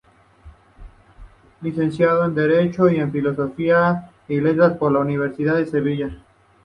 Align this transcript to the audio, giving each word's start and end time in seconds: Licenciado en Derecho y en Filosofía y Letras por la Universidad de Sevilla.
Licenciado 1.61 2.25
en 2.25 2.33
Derecho 2.33 2.89
y 2.89 2.95
en 2.95 3.11
Filosofía 3.11 4.09
y 4.27 4.41
Letras 4.41 4.75
por 4.79 4.91
la 4.91 4.97
Universidad 4.97 5.57
de 5.57 5.67
Sevilla. 5.67 6.09